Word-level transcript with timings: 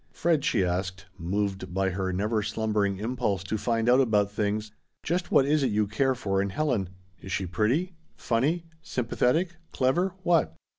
"Fred," 0.11 0.43
she 0.43 0.65
asked, 0.65 1.05
moved 1.19 1.75
by 1.75 1.91
her 1.91 2.11
never 2.11 2.41
slumbering 2.41 2.97
impulse 2.97 3.43
to 3.43 3.55
find 3.55 3.87
out 3.87 3.99
about 4.01 4.31
things, 4.31 4.71
"just 5.03 5.29
what 5.29 5.45
is 5.45 5.61
it 5.61 5.67
you 5.69 5.85
care 5.85 6.15
for 6.15 6.41
in 6.41 6.49
Helen? 6.49 6.89
Is 7.21 7.31
she 7.31 7.45
pretty? 7.45 7.93
Funny? 8.15 8.65
Sympathetic? 8.81 9.57
Clever? 9.71 10.15
What?" 10.23 10.55